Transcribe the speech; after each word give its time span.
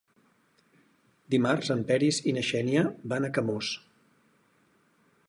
Dimarts 1.35 1.69
en 1.75 1.83
Peris 1.91 2.21
i 2.31 2.35
na 2.39 2.45
Xènia 2.49 2.87
van 3.13 3.29
a 3.29 3.33
Camós. 3.37 3.73